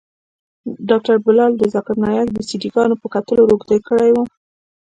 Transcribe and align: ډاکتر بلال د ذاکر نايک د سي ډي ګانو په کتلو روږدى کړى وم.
ډاکتر 0.89 1.15
بلال 1.25 1.51
د 1.57 1.63
ذاکر 1.73 1.95
نايک 2.03 2.27
د 2.33 2.39
سي 2.47 2.55
ډي 2.61 2.69
ګانو 2.75 2.95
په 3.01 3.07
کتلو 3.15 3.47
روږدى 3.49 3.77
کړى 3.87 4.09
وم. 4.13 4.27